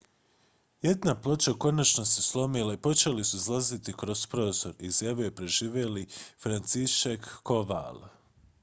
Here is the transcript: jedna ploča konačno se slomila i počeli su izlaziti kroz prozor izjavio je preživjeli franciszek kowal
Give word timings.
jedna 0.83 1.13
ploča 1.21 1.53
konačno 1.53 2.05
se 2.05 2.21
slomila 2.21 2.73
i 2.73 2.77
počeli 2.87 3.23
su 3.25 3.37
izlaziti 3.37 3.93
kroz 3.93 4.27
prozor 4.27 4.73
izjavio 4.79 5.23
je 5.25 5.35
preživjeli 5.35 6.07
franciszek 6.43 7.29
kowal 7.43 8.03